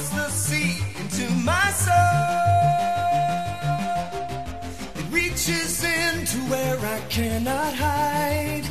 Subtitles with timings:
[0.00, 1.94] across the sea into my soul.
[4.96, 8.64] It reaches into where I cannot hide,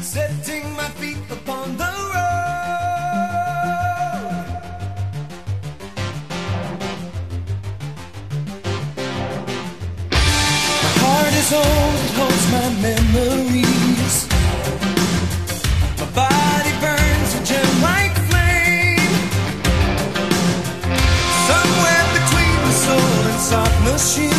[0.00, 2.26] setting my feet upon the road.
[10.82, 13.65] My heart is old, it holds my memory.
[23.96, 24.35] Cause she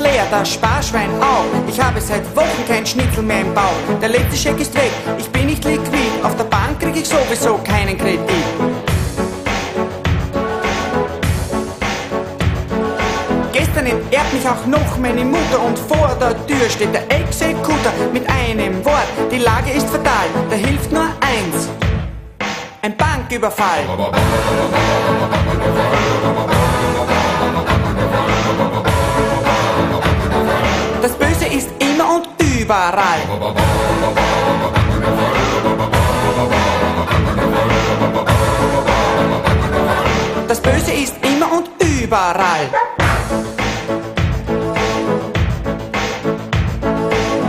[0.00, 1.44] leer, das Sparschwein auch.
[1.68, 3.72] Ich habe seit Wochen kein Schnitzel mehr im Bau.
[4.00, 6.10] Der letzte Scheck ist weg, ich bin nicht liquid.
[6.22, 8.20] Auf der Bank krieg ich sowieso keinen Kredit.
[13.52, 18.28] Gestern enterbt mich auch noch meine Mutter und vor der Tür steht der Exekutor mit
[18.28, 19.08] einem Wort.
[19.30, 21.68] Die Lage ist fatal, da hilft nur eins.
[22.82, 23.84] Ein Banküberfall.
[32.70, 33.18] überall.
[40.46, 42.68] Das Böse ist immer und überall.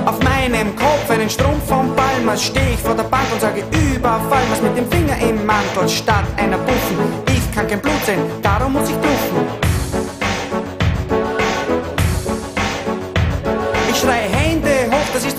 [0.06, 4.44] Auf meinem Kopf einen Strumpf von Palmas stehe ich vor der Bank und sage Überfall,
[4.50, 6.98] was mit dem Finger im Mantel statt einer Buffen.
[7.28, 9.51] Ich kann kein Blut sehen, darum muss ich bluffen.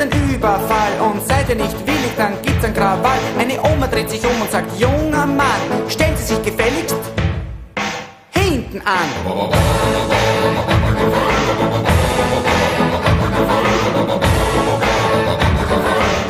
[0.03, 3.19] ein Überfall und seid ihr nicht willig, dann gibt's ein Krawall.
[3.39, 6.97] Eine Oma dreht sich um und sagt, junger Mann, stellen Sie sich gefälligst
[8.31, 9.09] hinten an.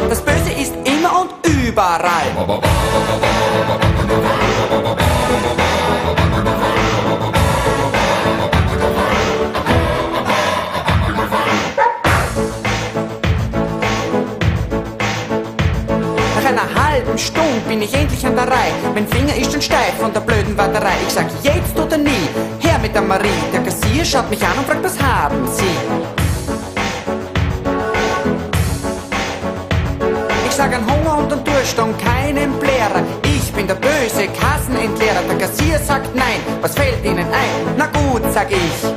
[0.08, 2.26] Das Böse ist immer und überall.
[17.22, 18.72] Stunde bin ich endlich an der Reihe.
[18.94, 20.96] Mein Finger ist schon steif von der blöden Warterei.
[21.06, 22.28] Ich sag jetzt oder nie,
[22.60, 23.42] her mit der Marie.
[23.52, 25.76] Der Kassier schaut mich an und fragt, was haben Sie?
[30.46, 33.02] Ich sag an Hunger und an Durst und keinen Blärer.
[33.22, 35.22] Ich bin der böse Kassenentleerer.
[35.28, 37.74] Der Kassier sagt nein, was fällt Ihnen ein?
[37.76, 38.92] Na gut, sag ich.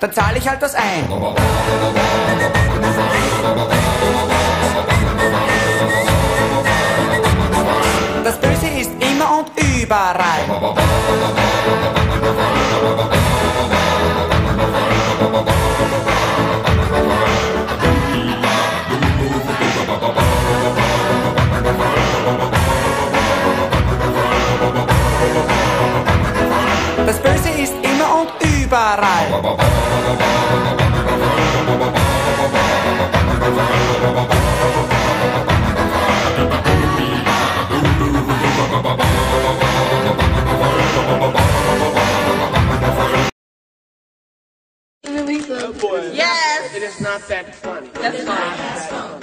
[0.00, 1.04] Dann zahle ich halt was ein.
[9.92, 10.40] Und überall.
[27.06, 28.30] Das Böse ist immer und
[28.64, 29.42] überall.
[46.14, 46.74] Yes.
[46.74, 47.88] It is not that funny.
[47.94, 49.20] That's fine.
[49.20, 49.21] When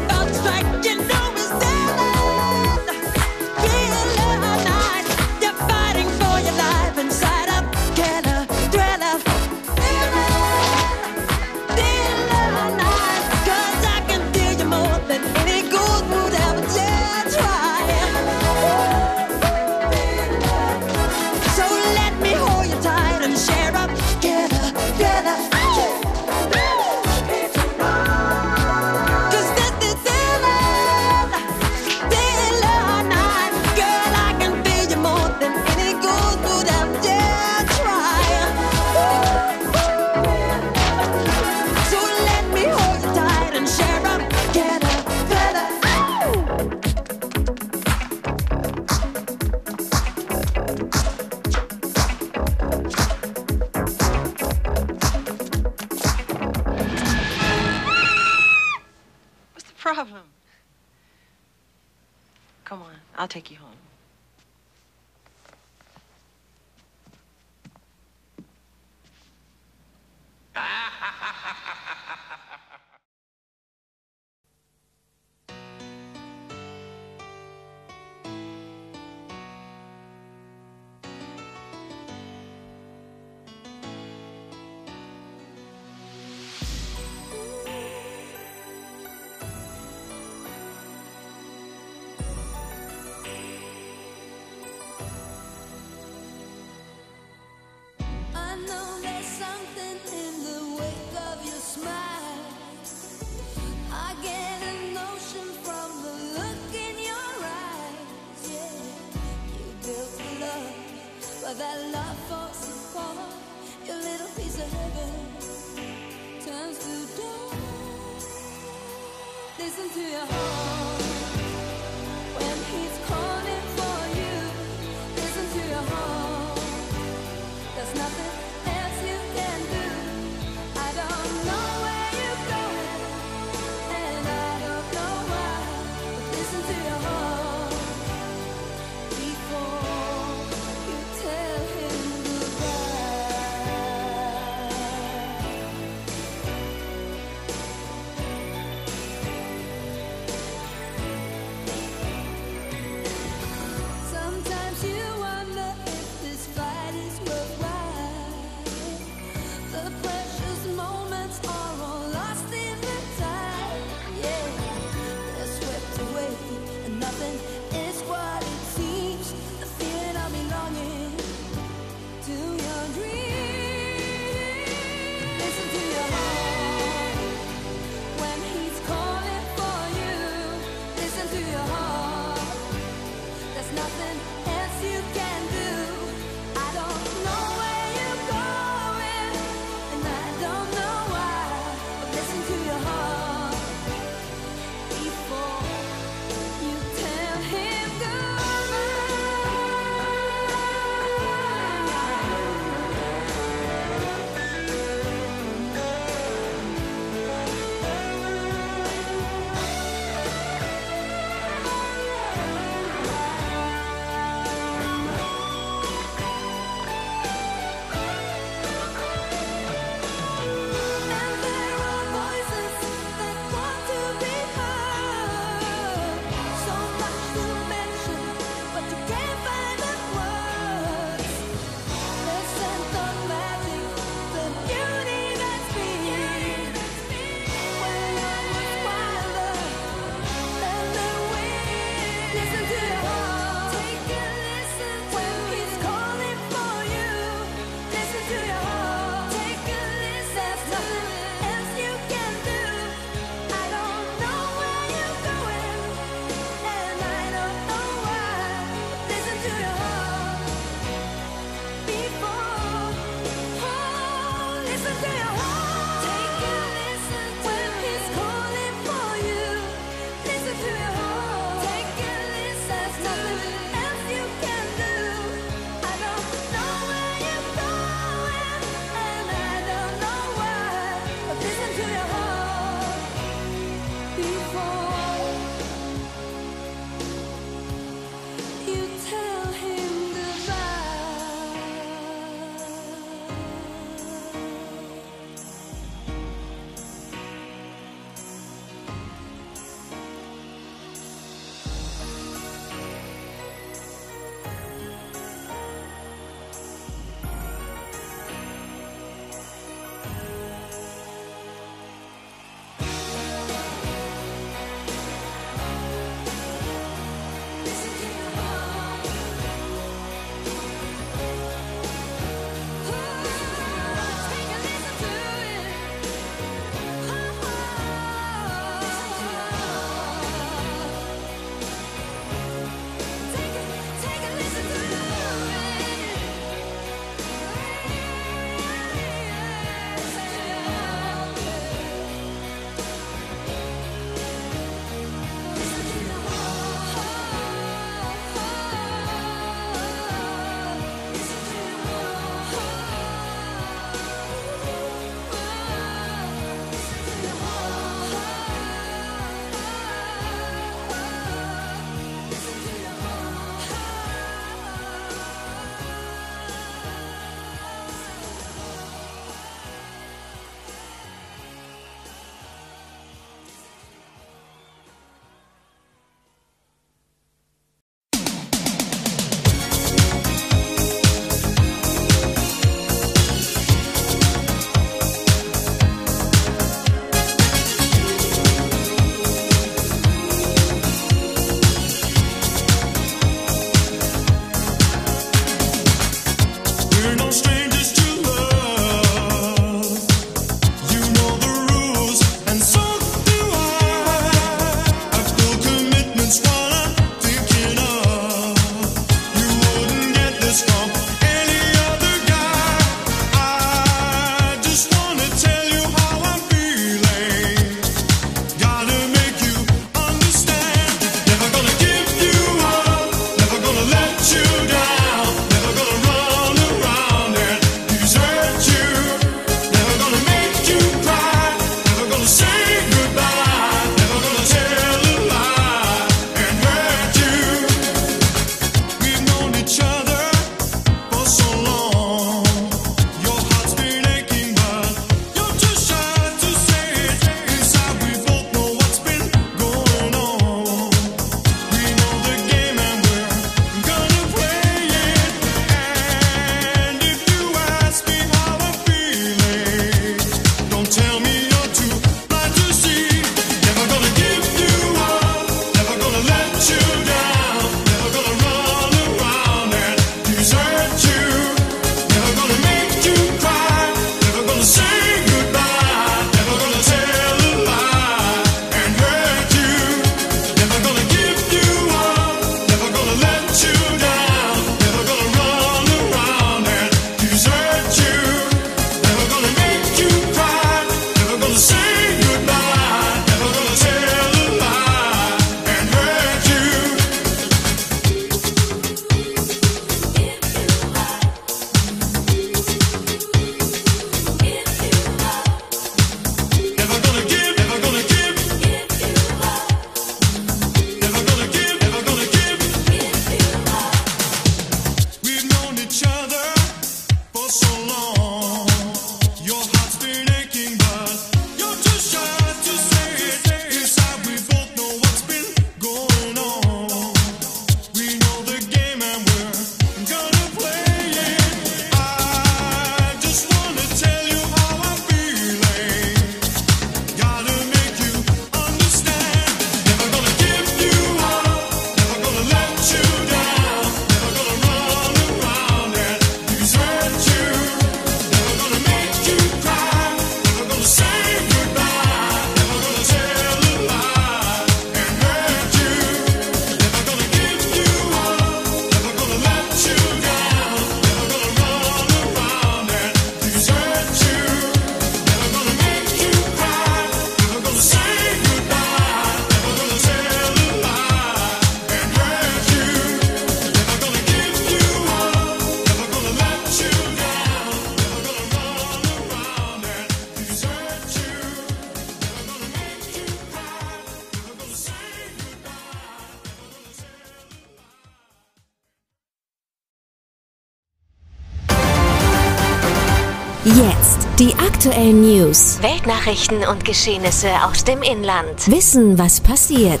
[594.88, 595.82] aktuellen News.
[595.82, 598.70] Weltnachrichten und Geschehnisse aus dem Inland.
[598.70, 600.00] Wissen, was passiert.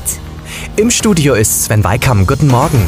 [0.76, 2.26] Im Studio ist Sven Weikam.
[2.26, 2.80] Guten Morgen.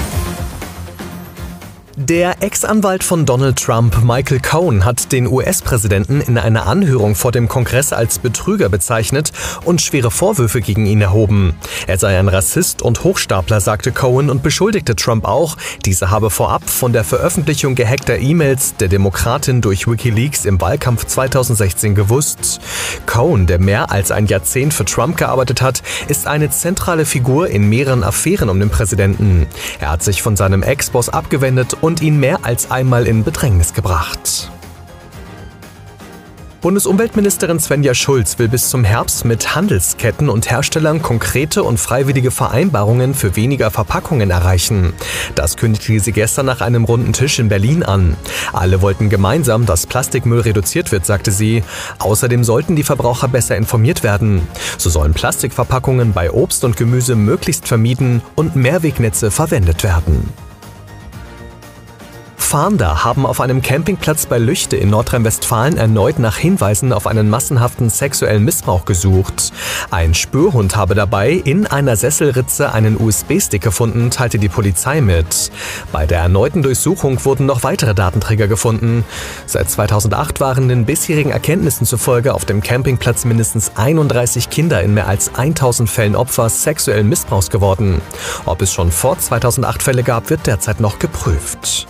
[1.96, 7.46] Der Ex-Anwalt von Donald Trump, Michael Cohen, hat den US-Präsidenten in einer Anhörung vor dem
[7.46, 9.32] Kongress als Betrüger bezeichnet
[9.66, 11.54] und schwere Vorwürfe gegen ihn erhoben.
[11.90, 16.70] Er sei ein Rassist und Hochstapler, sagte Cohen und beschuldigte Trump auch, diese habe vorab
[16.70, 22.61] von der Veröffentlichung gehackter E-Mails der Demokratin durch Wikileaks im Wahlkampf 2016 gewusst.
[23.07, 27.68] Cohen, der mehr als ein Jahrzehnt für Trump gearbeitet hat, ist eine zentrale Figur in
[27.68, 29.48] mehreren Affären um den Präsidenten.
[29.81, 34.53] Er hat sich von seinem Ex-Boss abgewendet und ihn mehr als einmal in Bedrängnis gebracht.
[36.61, 43.14] Bundesumweltministerin Svenja Schulz will bis zum Herbst mit Handelsketten und Herstellern konkrete und freiwillige Vereinbarungen
[43.14, 44.92] für weniger Verpackungen erreichen.
[45.35, 48.14] Das kündigte sie gestern nach einem runden Tisch in Berlin an.
[48.53, 51.64] Alle wollten gemeinsam, dass Plastikmüll reduziert wird, sagte sie.
[51.99, 54.46] Außerdem sollten die Verbraucher besser informiert werden.
[54.77, 60.29] So sollen Plastikverpackungen bei Obst und Gemüse möglichst vermieden und Mehrwegnetze verwendet werden.
[62.40, 67.90] Fahnder haben auf einem Campingplatz bei Lüchte in Nordrhein-Westfalen erneut nach Hinweisen auf einen massenhaften
[67.90, 69.53] sexuellen Missbrauch gesucht.
[69.90, 75.53] Ein Spürhund habe dabei in einer Sesselritze einen USB-Stick gefunden, teilte die Polizei mit.
[75.92, 79.05] Bei der erneuten Durchsuchung wurden noch weitere Datenträger gefunden.
[79.46, 85.07] Seit 2008 waren den bisherigen Erkenntnissen zufolge auf dem Campingplatz mindestens 31 Kinder in mehr
[85.07, 88.00] als 1000 Fällen Opfer sexuellen Missbrauchs geworden.
[88.44, 91.87] Ob es schon vor 2008 Fälle gab, wird derzeit noch geprüft.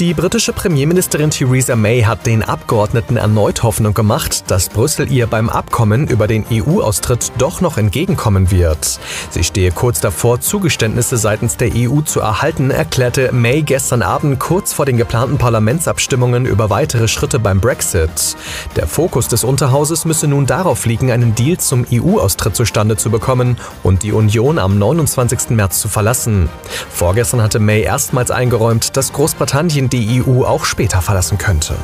[0.00, 5.48] Die britische Premierministerin Theresa May hat den Abgeordneten erneut Hoffnung gemacht, dass Brüssel ihr beim
[5.48, 9.00] Abkommen über den EU-Austritt doch noch entgegenkommen wird.
[9.30, 14.72] Sie stehe kurz davor, Zugeständnisse seitens der EU zu erhalten, erklärte May gestern Abend kurz
[14.72, 18.36] vor den geplanten Parlamentsabstimmungen über weitere Schritte beim Brexit.
[18.76, 23.56] Der Fokus des Unterhauses müsse nun darauf liegen, einen Deal zum EU-Austritt zustande zu bekommen
[23.82, 25.50] und die Union am 29.
[25.50, 26.48] März zu verlassen.
[26.88, 31.74] Vorgestern hatte May erstmals eingeräumt, dass Großbritannien die EU auch später verlassen könnte.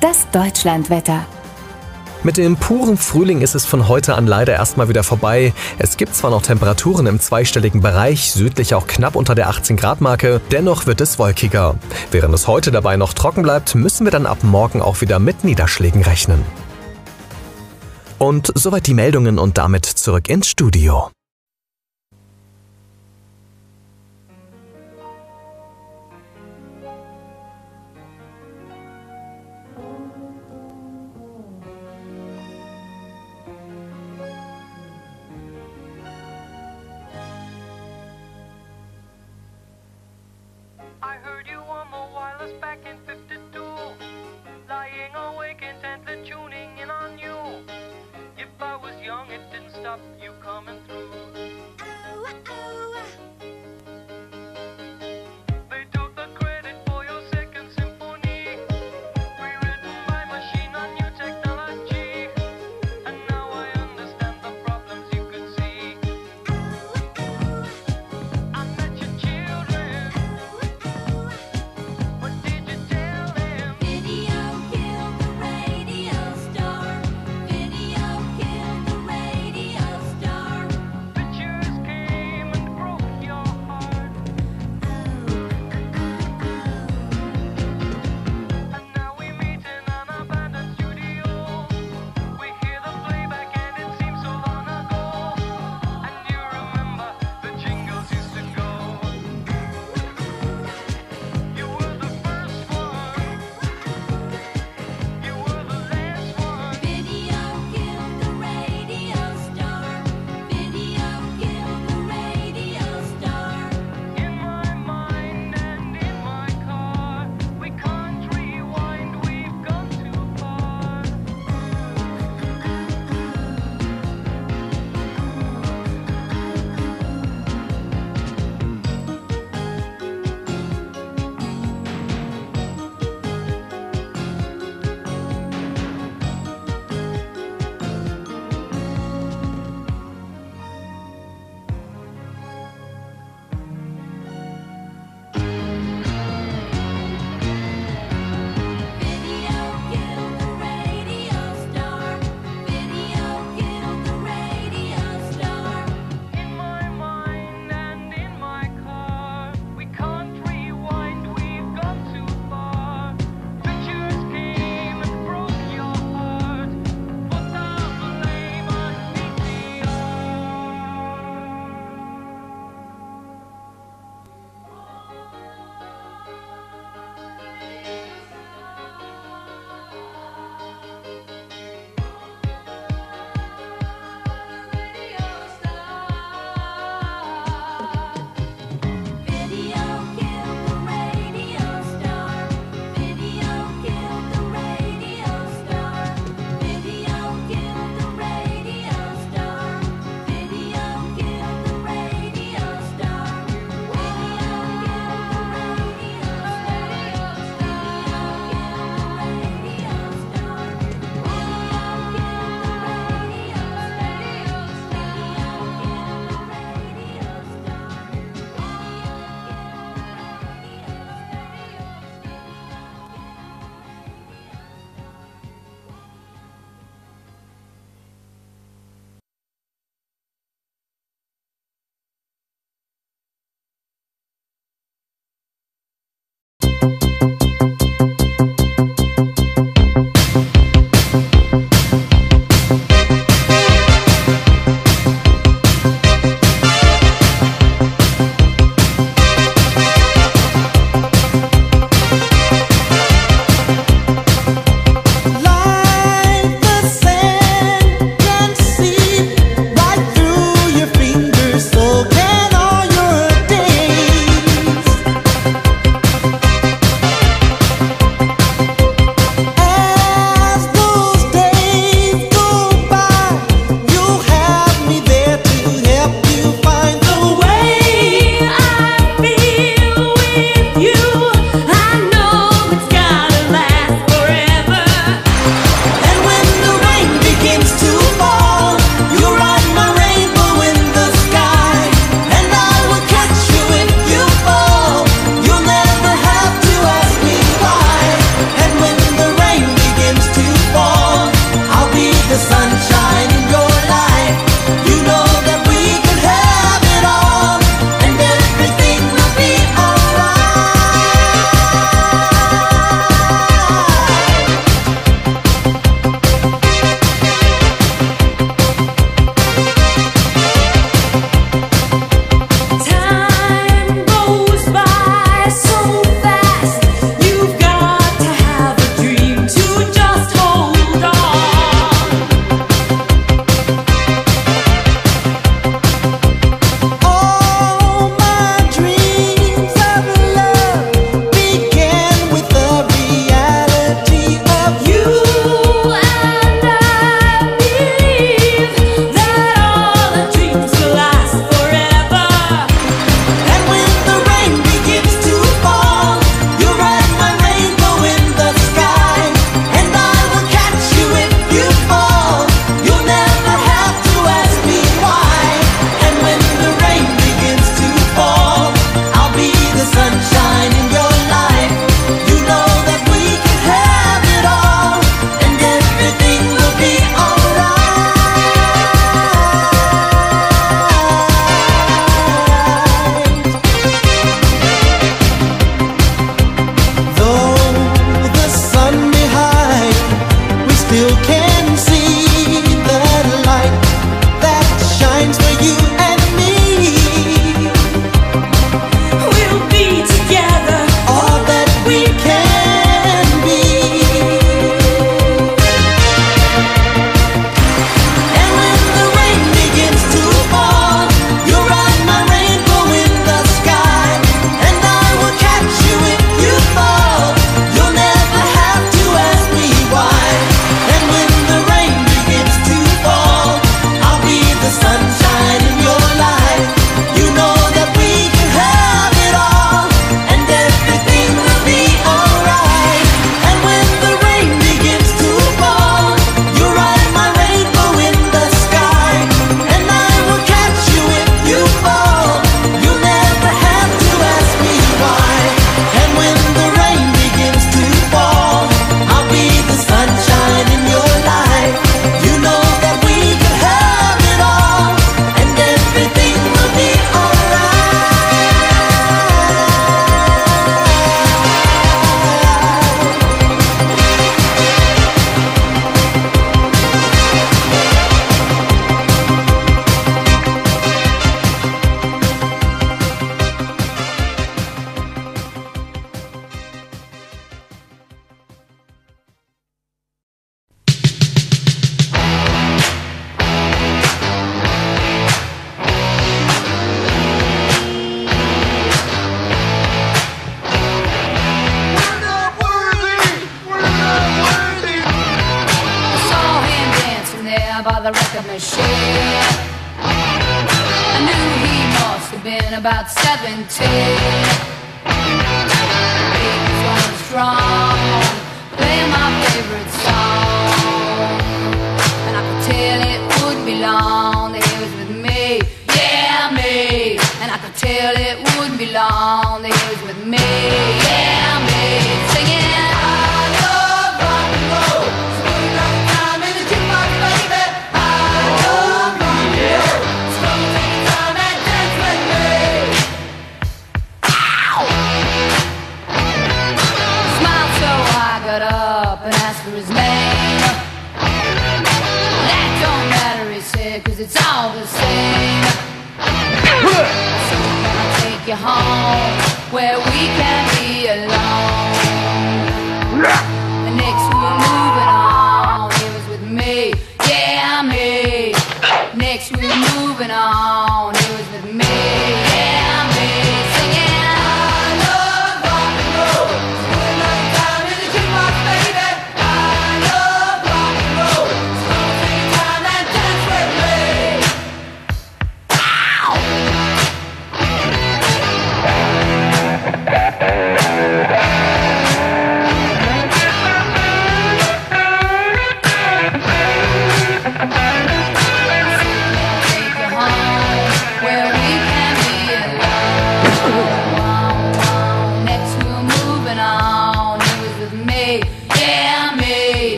[0.00, 1.24] Das Deutschlandwetter.
[2.24, 5.52] Mit dem puren Frühling ist es von heute an leider erstmal wieder vorbei.
[5.78, 10.00] Es gibt zwar noch Temperaturen im zweistelligen Bereich, südlich auch knapp unter der 18 Grad
[10.00, 11.74] Marke, dennoch wird es wolkiger.
[12.10, 15.44] Während es heute dabei noch trocken bleibt, müssen wir dann ab morgen auch wieder mit
[15.44, 16.42] Niederschlägen rechnen.
[18.18, 21.10] Und soweit die Meldungen und damit zurück ins Studio.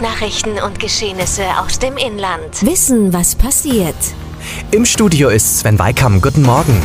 [0.00, 0.10] News.
[0.10, 2.62] Weltnachrichten und Geschehnisse aus dem Inland.
[2.62, 3.96] Wissen, was passiert.
[4.70, 6.20] Im Studio ist Sven Weikam.
[6.20, 6.80] Guten Morgen.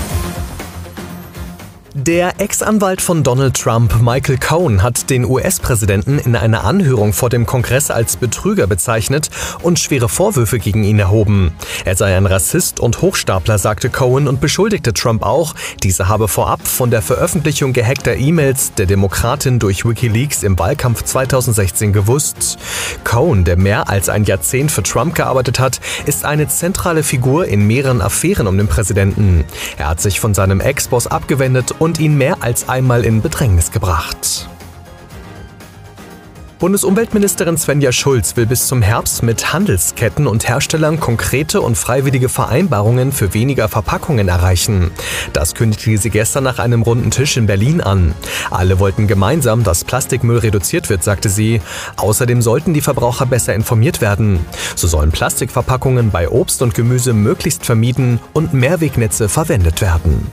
[1.97, 7.45] Der Ex-Anwalt von Donald Trump, Michael Cohen, hat den US-Präsidenten in einer Anhörung vor dem
[7.45, 9.29] Kongress als Betrüger bezeichnet
[9.61, 11.53] und schwere Vorwürfe gegen ihn erhoben.
[11.85, 16.67] Er sei ein Rassist und Hochstapler, sagte Cohen und beschuldigte Trump auch, dieser habe vorab
[16.67, 22.57] von der Veröffentlichung gehackter E-Mails der Demokratin durch Wikileaks im Wahlkampf 2016 gewusst.
[23.15, 27.65] Cohen, der mehr als ein Jahrzehnt für Trump gearbeitet hat, ist eine zentrale Figur in
[27.65, 29.45] mehreren Affären um den Präsidenten.
[29.77, 34.14] Er hat sich von seinem Ex-Boss abgewendet und ihn mehr als einmal in Bedrängnis gebracht.
[36.59, 43.11] Bundesumweltministerin Svenja Schulz will bis zum Herbst mit Handelsketten und Herstellern konkrete und freiwillige Vereinbarungen
[43.11, 44.91] für weniger Verpackungen erreichen.
[45.33, 48.15] Das kündigte sie gestern nach einem runden Tisch in Berlin an.
[48.51, 51.61] Alle wollten gemeinsam, dass Plastikmüll reduziert wird, sagte sie.
[51.97, 54.39] Außerdem sollten die Verbraucher besser informiert werden.
[54.75, 60.31] So sollen Plastikverpackungen bei Obst und Gemüse möglichst vermieden und Mehrwegnetze verwendet werden.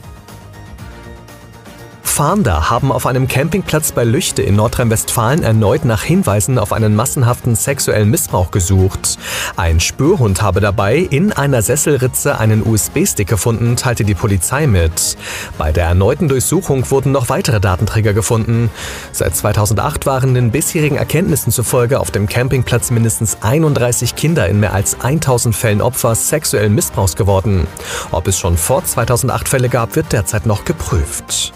[2.13, 7.55] Fahnder haben auf einem Campingplatz bei Lüchte in Nordrhein-Westfalen erneut nach Hinweisen auf einen massenhaften
[7.55, 9.17] sexuellen Missbrauch gesucht.
[9.55, 15.17] Ein Spürhund habe dabei in einer Sesselritze einen USB-Stick gefunden, teilte die Polizei mit.
[15.57, 18.69] Bei der erneuten Durchsuchung wurden noch weitere Datenträger gefunden.
[19.11, 24.75] Seit 2008 waren den bisherigen Erkenntnissen zufolge auf dem Campingplatz mindestens 31 Kinder in mehr
[24.75, 27.65] als 1000 Fällen Opfer sexuellen Missbrauchs geworden.
[28.11, 31.53] Ob es schon vor 2008 Fälle gab, wird derzeit noch geprüft.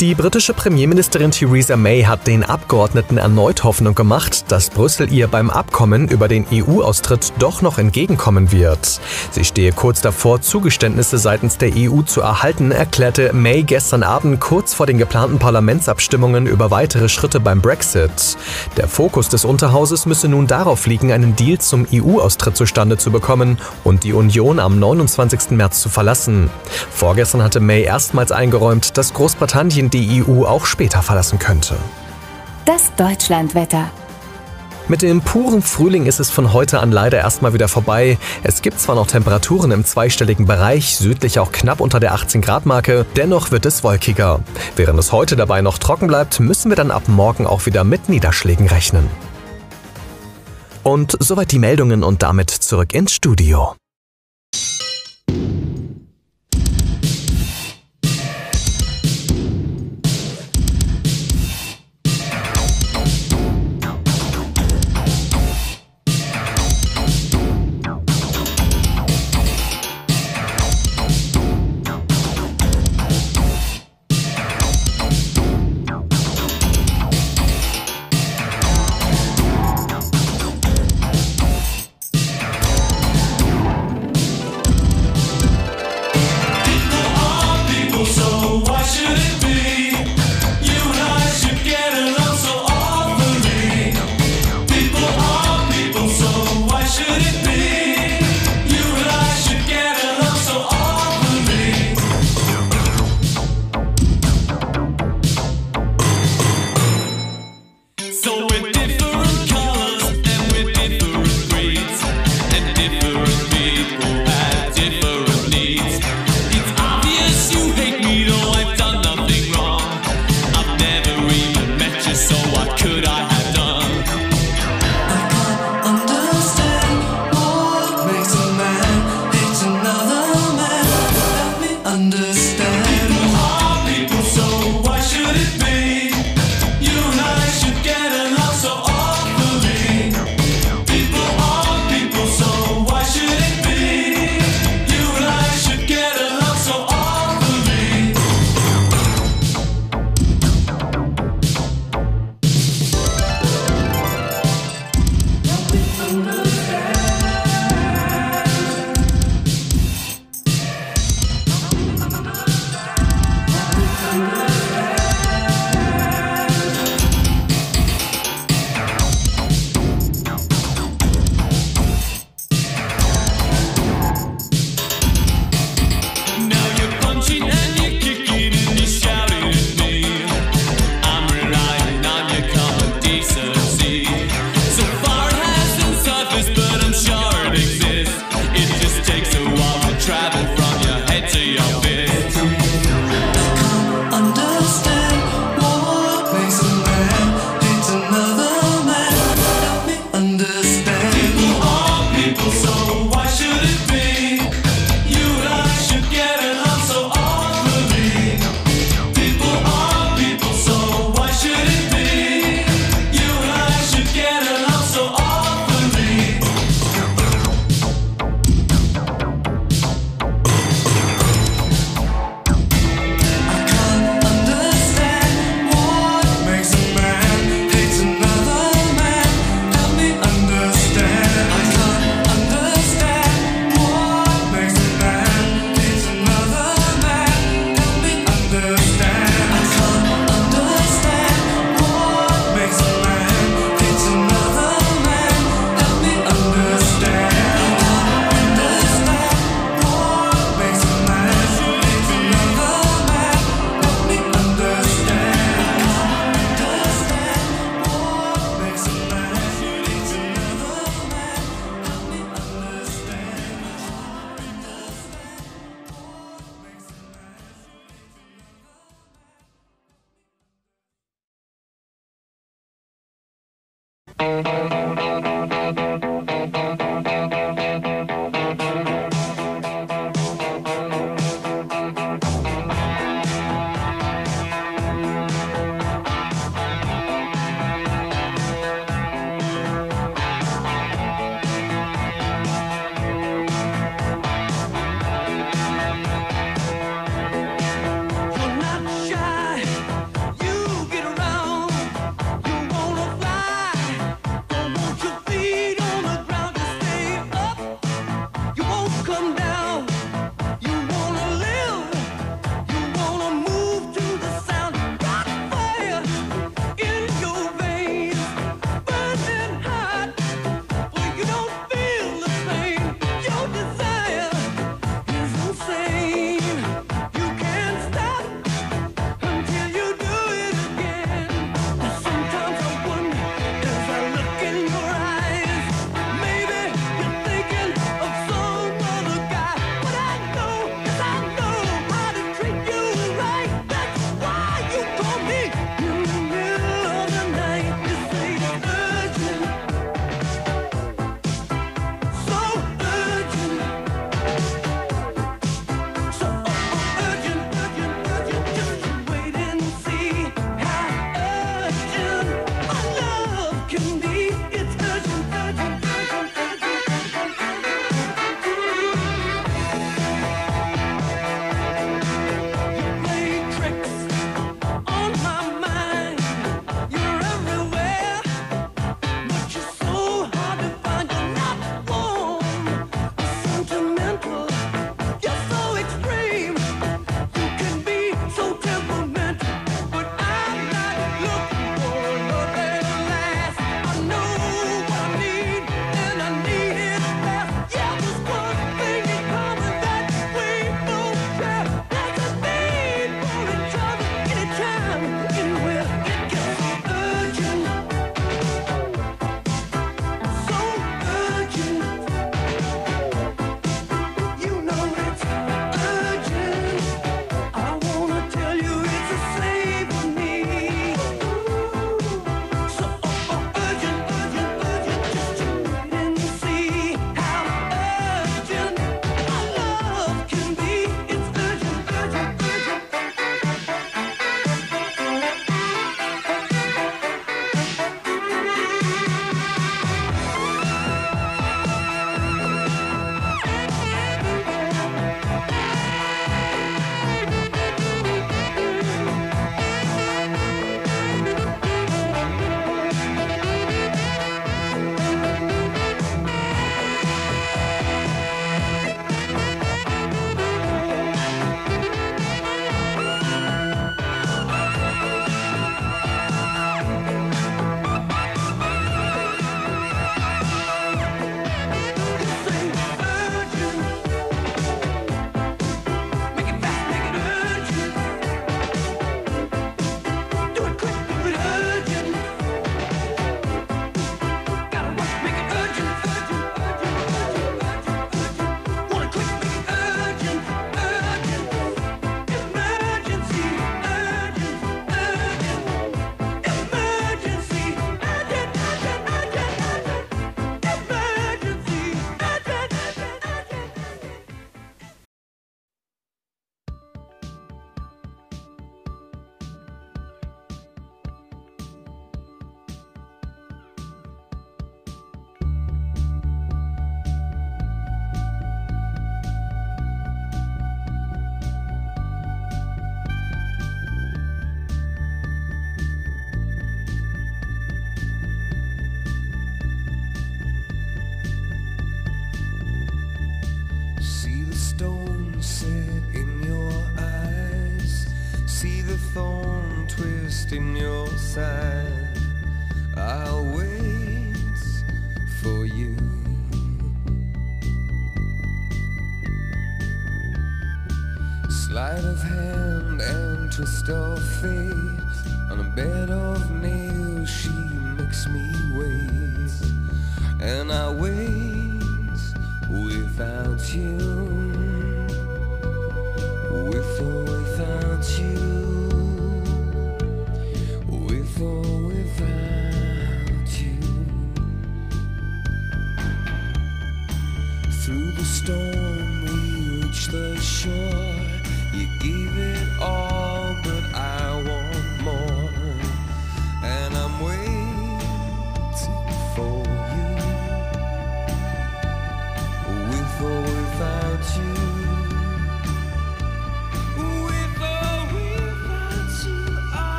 [0.00, 5.48] Die britische Premierministerin Theresa May hat den Abgeordneten erneut Hoffnung gemacht, dass Brüssel ihr beim
[5.48, 9.00] Abkommen über den EU-Austritt doch noch entgegenkommen wird.
[9.30, 14.74] Sie stehe kurz davor, Zugeständnisse seitens der EU zu erhalten, erklärte May gestern Abend kurz
[14.74, 18.36] vor den geplanten Parlamentsabstimmungen über weitere Schritte beim Brexit.
[18.76, 23.56] Der Fokus des Unterhauses müsse nun darauf liegen, einen Deal zum EU-Austritt zustande zu bekommen
[23.82, 25.52] und die Union am 29.
[25.52, 26.50] März zu verlassen.
[26.90, 31.76] Vorgestern hatte May erstmals eingeräumt, dass Großbritannien die EU auch später verlassen könnte.
[32.64, 33.90] Das Deutschlandwetter.
[34.88, 38.18] Mit dem puren Frühling ist es von heute an leider erstmal wieder vorbei.
[38.44, 42.66] Es gibt zwar noch Temperaturen im zweistelligen Bereich, südlich auch knapp unter der 18 Grad
[42.66, 44.40] Marke, dennoch wird es wolkiger.
[44.76, 48.08] Während es heute dabei noch trocken bleibt, müssen wir dann ab morgen auch wieder mit
[48.08, 49.10] Niederschlägen rechnen.
[50.84, 53.74] Und soweit die Meldungen und damit zurück ins Studio.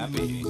[0.00, 0.42] Happy.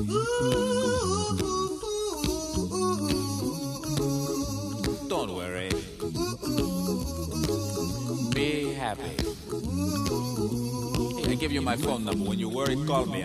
[5.09, 5.70] Don't worry.
[8.32, 9.16] Be happy.
[11.28, 12.28] I give you my phone number.
[12.31, 13.24] When you worry, call me.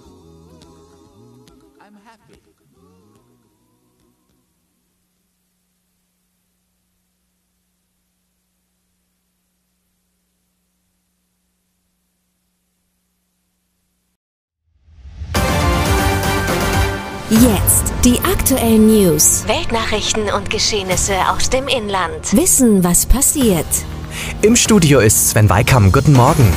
[18.05, 19.43] Die aktuellen News.
[19.47, 22.33] Weltnachrichten und Geschehnisse aus dem Inland.
[22.33, 23.67] Wissen, was passiert.
[24.41, 25.91] Im Studio ist Sven Weikam.
[25.91, 26.51] Guten Morgen.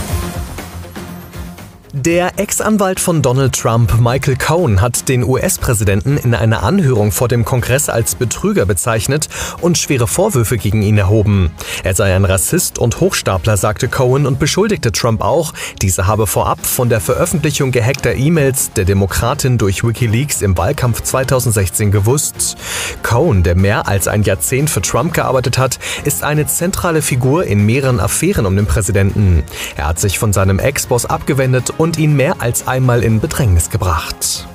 [2.05, 7.47] Der Ex-Anwalt von Donald Trump, Michael Cohen, hat den US-Präsidenten in einer Anhörung vor dem
[7.47, 9.31] Kongress als Betrüger bezeichnet
[9.63, 11.51] und schwere Vorwürfe gegen ihn erhoben.
[11.83, 16.67] Er sei ein Rassist und Hochstapler, sagte Cohen und beschuldigte Trump auch, diese habe vorab
[16.67, 22.59] von der Veröffentlichung gehackter E-Mails der Demokratin durch Wikileaks im Wahlkampf 2016 gewusst.
[23.03, 27.65] Cohen, der mehr als ein Jahrzehnt für Trump gearbeitet hat, ist eine zentrale Figur in
[27.65, 29.43] mehreren Affären um den Präsidenten.
[29.79, 34.47] Er hat sich von seinem Ex-Boss abgewendet und ihn mehr als einmal in Bedrängnis gebracht.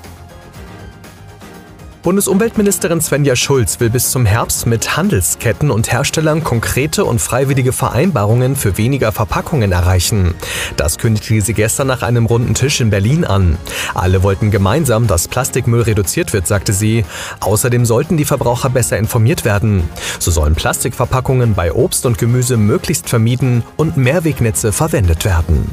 [2.01, 8.55] Bundesumweltministerin Svenja Schulz will bis zum Herbst mit Handelsketten und Herstellern konkrete und freiwillige Vereinbarungen
[8.55, 10.33] für weniger Verpackungen erreichen.
[10.77, 13.57] Das kündigte sie gestern nach einem runden Tisch in Berlin an.
[13.95, 17.03] Alle wollten gemeinsam, dass Plastikmüll reduziert wird, sagte sie.
[17.41, 19.83] Außerdem sollten die Verbraucher besser informiert werden.
[20.19, 25.69] So sollen Plastikverpackungen bei Obst und Gemüse möglichst vermieden und Mehrwegnetze verwendet werden.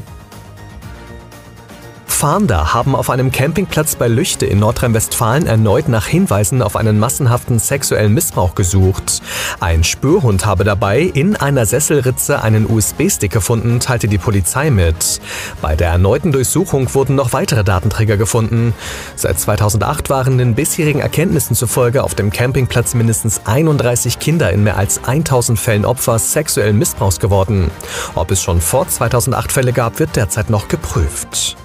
[2.07, 7.59] Fahnder haben auf einem Campingplatz bei Lüchte in Nordrhein-Westfalen erneut nach Hinweisen auf einen massenhaften
[7.59, 9.21] sexuellen Missbrauch gesucht.
[9.59, 15.21] Ein Spürhund habe dabei in einer Sesselritze einen USB-Stick gefunden, teilte die Polizei mit.
[15.61, 18.73] Bei der erneuten Durchsuchung wurden noch weitere Datenträger gefunden.
[19.15, 24.77] Seit 2008 waren den bisherigen Erkenntnissen zufolge auf dem Campingplatz mindestens 31 Kinder in mehr
[24.77, 27.69] als 1000 Fällen Opfer sexuellen Missbrauchs geworden.
[28.15, 31.57] Ob es schon vor 2008 Fälle gab, wird derzeit noch geprüft.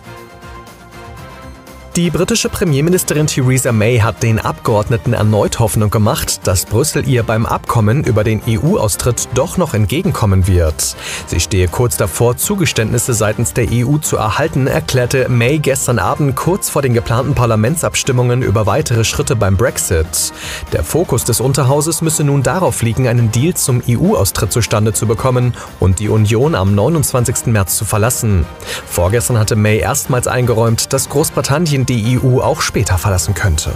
[1.94, 7.44] Die britische Premierministerin Theresa May hat den Abgeordneten erneut Hoffnung gemacht, dass Brüssel ihr beim
[7.44, 10.96] Abkommen über den EU-Austritt doch noch entgegenkommen wird.
[11.26, 16.70] Sie stehe kurz davor, Zugeständnisse seitens der EU zu erhalten, erklärte May gestern Abend kurz
[16.70, 20.32] vor den geplanten Parlamentsabstimmungen über weitere Schritte beim Brexit.
[20.72, 25.52] Der Fokus des Unterhauses müsse nun darauf liegen, einen Deal zum EU-Austritt zustande zu bekommen
[25.78, 27.48] und die Union am 29.
[27.48, 28.46] März zu verlassen.
[28.86, 33.72] Vorgestern hatte May erstmals eingeräumt, dass Großbritannien die EU auch später verlassen könnte.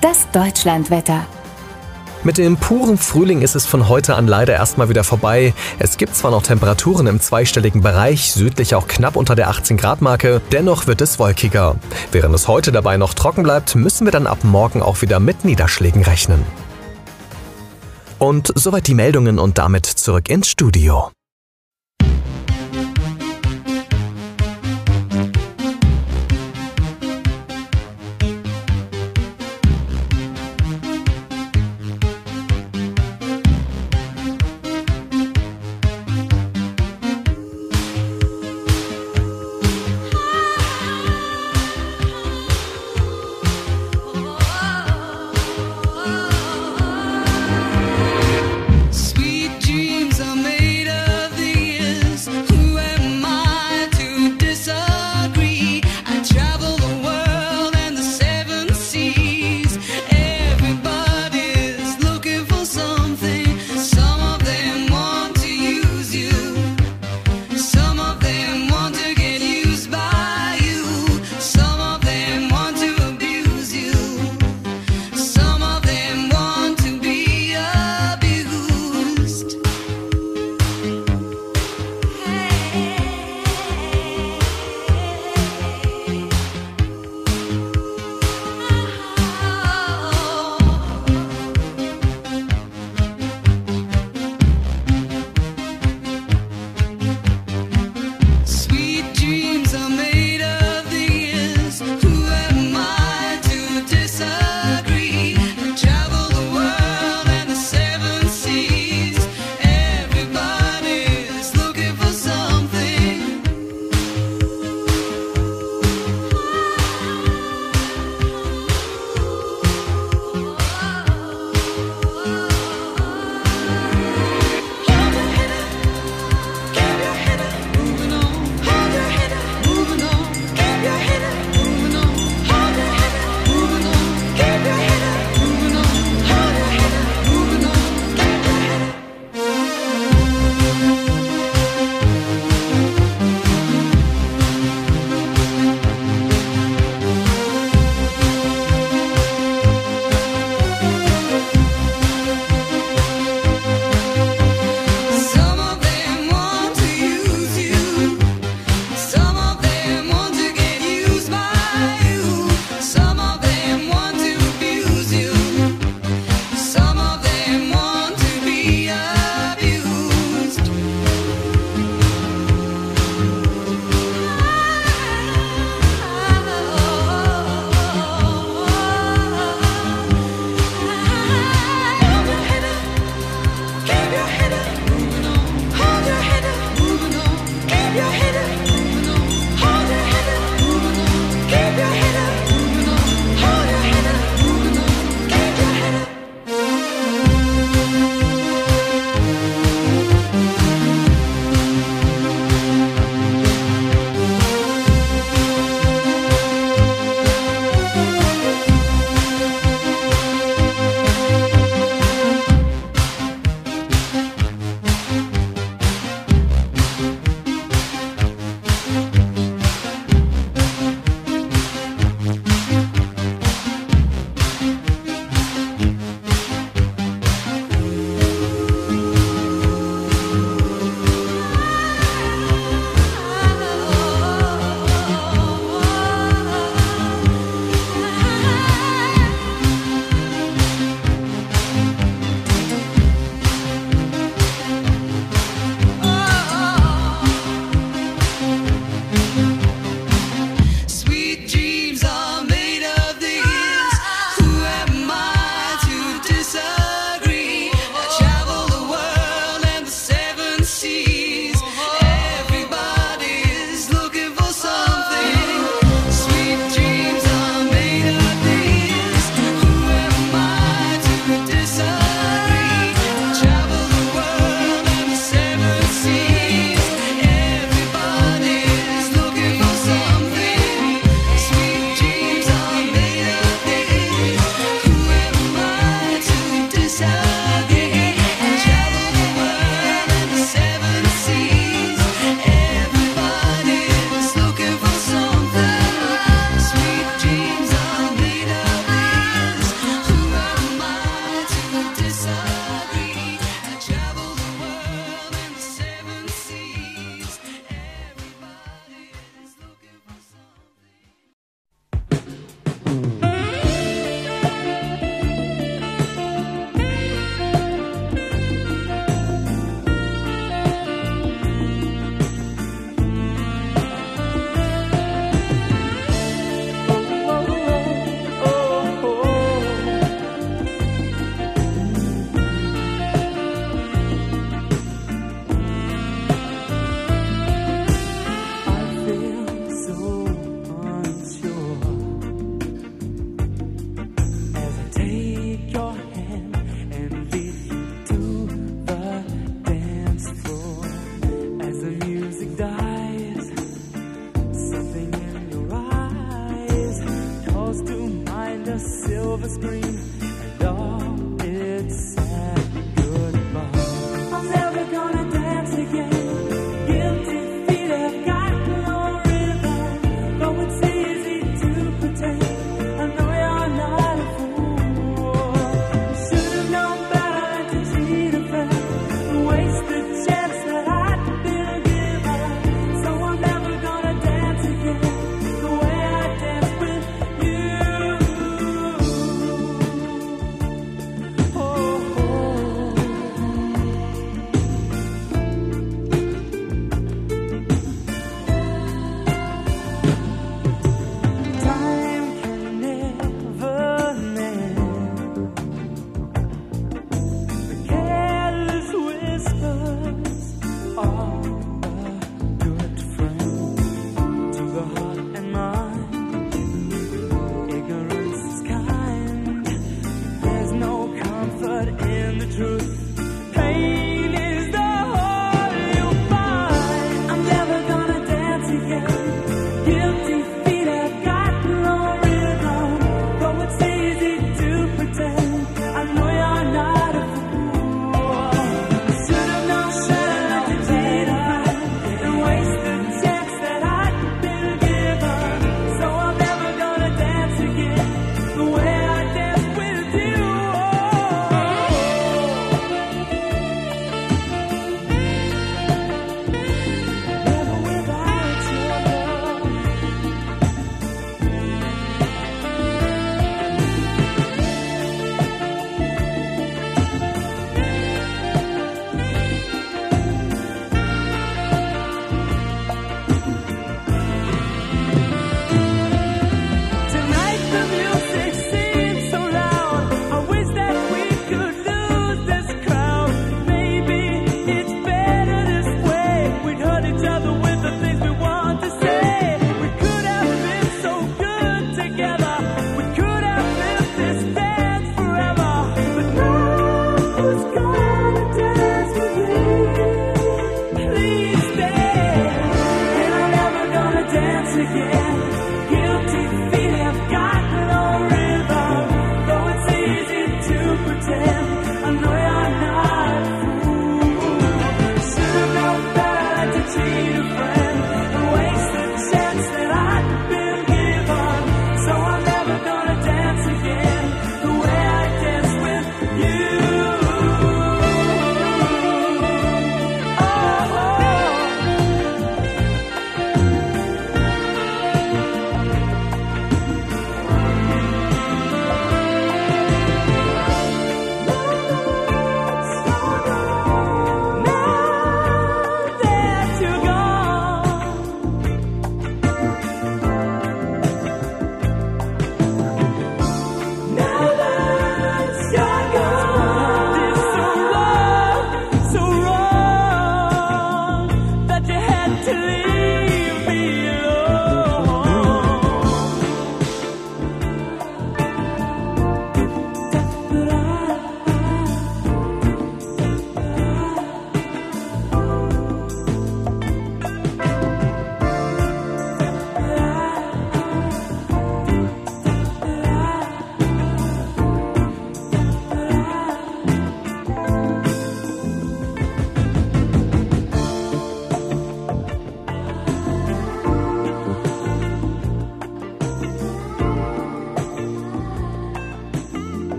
[0.00, 1.26] Das Deutschlandwetter.
[2.24, 5.54] Mit dem puren Frühling ist es von heute an leider erstmal wieder vorbei.
[5.80, 10.02] Es gibt zwar noch Temperaturen im zweistelligen Bereich, südlich auch knapp unter der 18 Grad
[10.02, 11.74] Marke, dennoch wird es wolkiger.
[12.12, 15.44] Während es heute dabei noch trocken bleibt, müssen wir dann ab morgen auch wieder mit
[15.44, 16.44] Niederschlägen rechnen.
[18.20, 21.10] Und soweit die Meldungen und damit zurück ins Studio.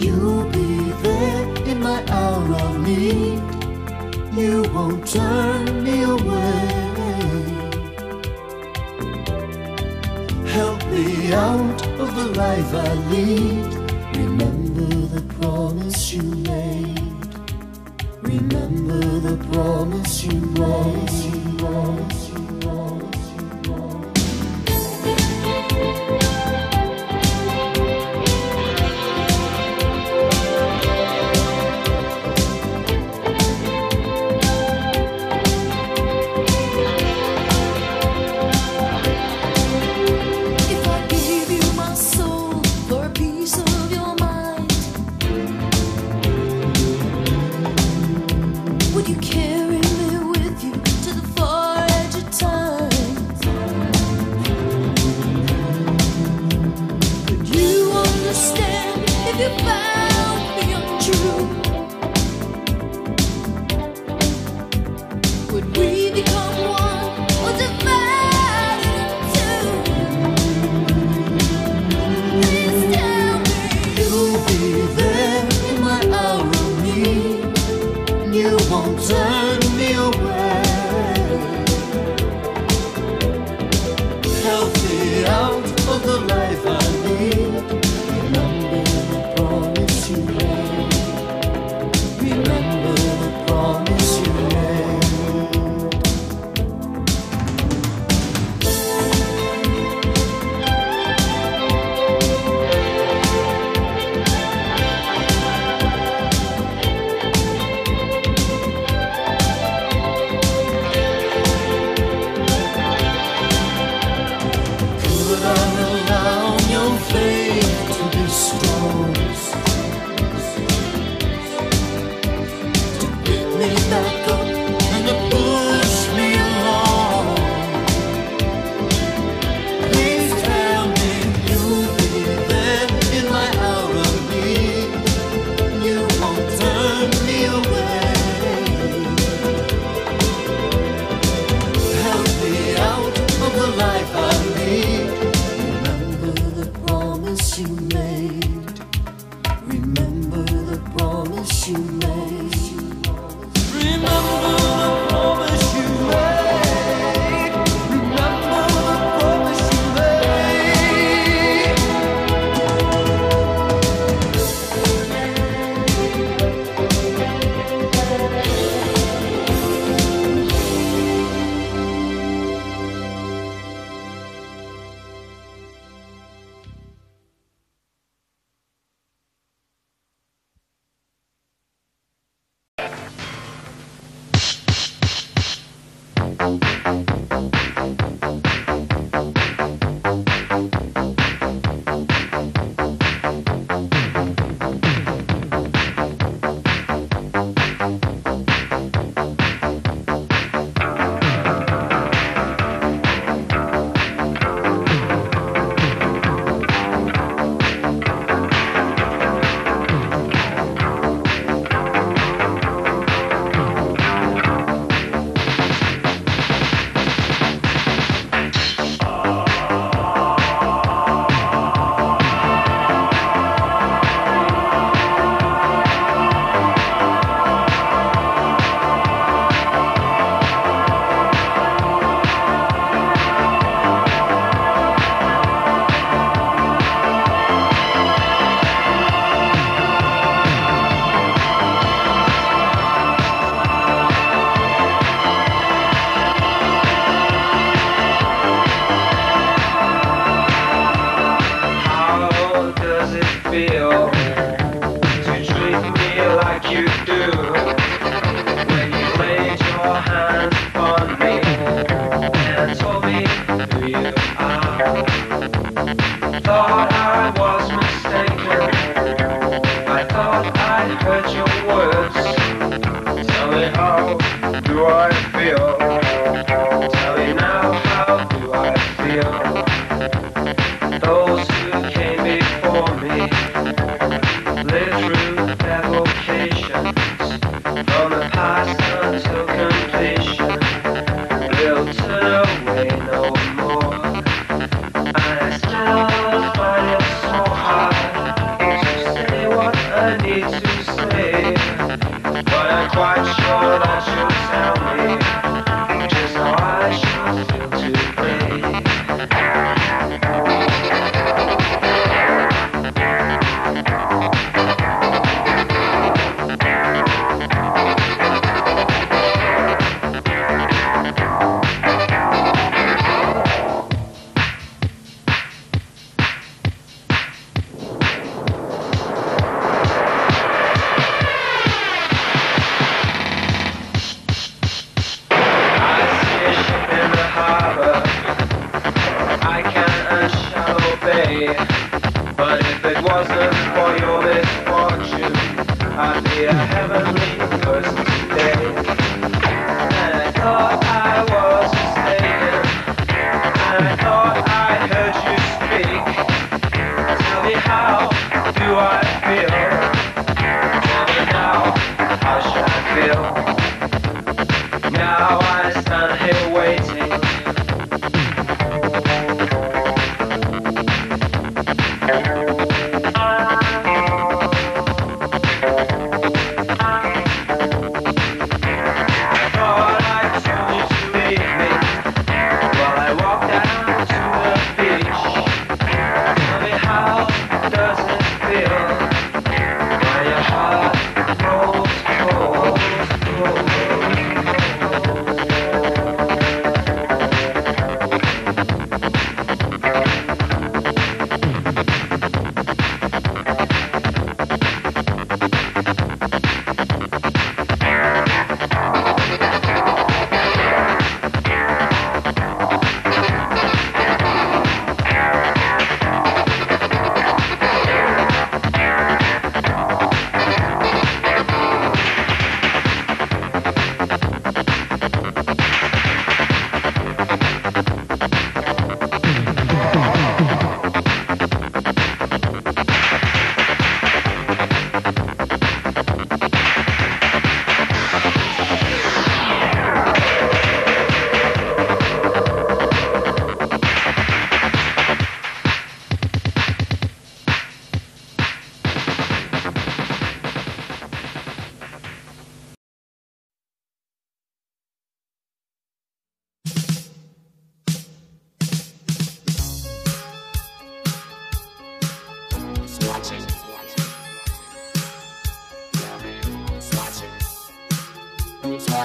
[0.00, 3.42] You'll be there in my hour of need.
[4.38, 6.68] You won't turn me away.
[10.46, 13.74] Help me out of the life I lead.
[14.16, 17.00] Remember the promise you made.
[18.22, 20.58] Remember the promise you made.
[20.58, 22.27] Promise you promise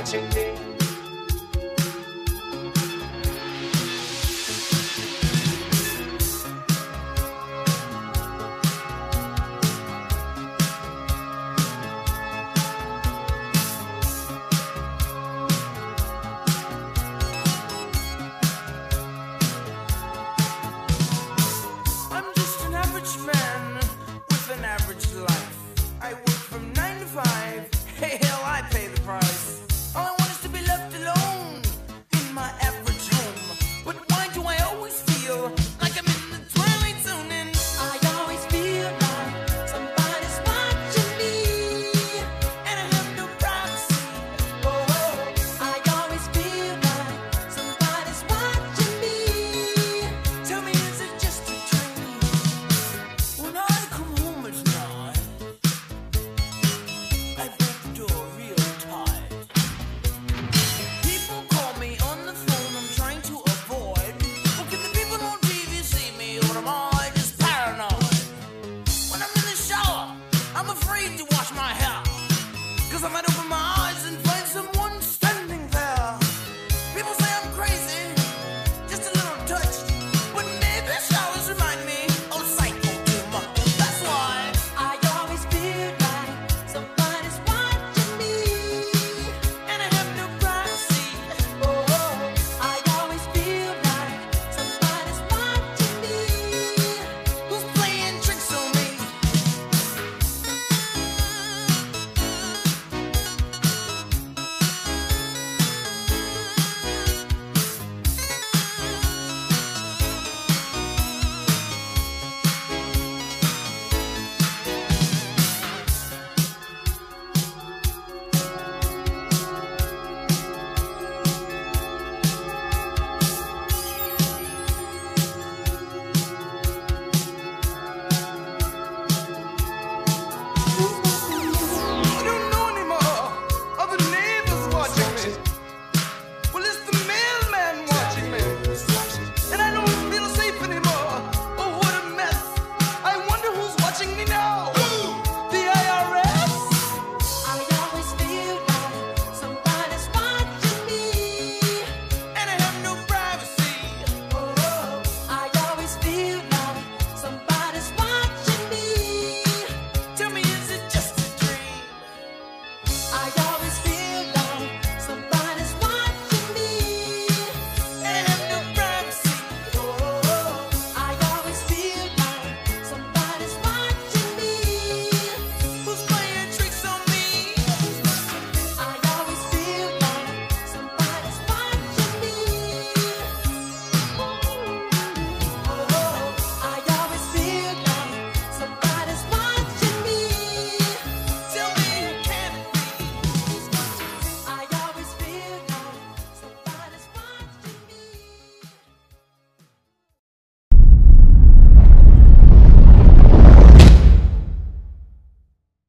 [0.04, 0.43] 请你